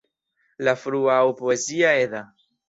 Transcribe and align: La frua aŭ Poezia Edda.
La 0.67 0.73
frua 0.83 1.19
aŭ 1.19 1.27
Poezia 1.43 1.93
Edda. 2.07 2.25